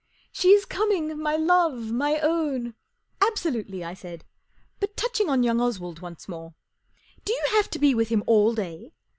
[0.33, 2.73] 44 She is coming, my love, my own"
[3.21, 4.25] 44 Absolutely," I said.
[4.79, 6.55] 44 But touching on young Oswald once more.
[7.23, 8.93] Do you have to be with him all day